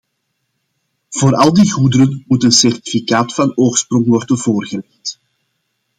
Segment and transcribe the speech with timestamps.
[1.09, 5.19] Voor al die goederen moet een certificaat van oorsprong worden voorgelegd.